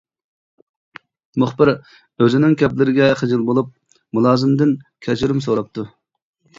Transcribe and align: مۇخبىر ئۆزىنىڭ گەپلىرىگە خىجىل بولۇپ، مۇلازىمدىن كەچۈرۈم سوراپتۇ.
مۇخبىر 1.43 1.71
ئۆزىنىڭ 1.75 2.57
گەپلىرىگە 2.63 3.13
خىجىل 3.23 3.47
بولۇپ، 3.53 3.73
مۇلازىمدىن 4.21 4.77
كەچۈرۈم 5.09 5.49
سوراپتۇ. 5.49 5.91